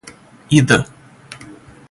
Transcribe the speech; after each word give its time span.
Ida. 0.57 0.77